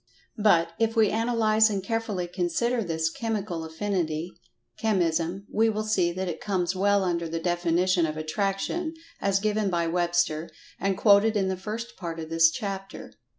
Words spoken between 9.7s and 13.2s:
Webster, and quoted in the first part of this chapter.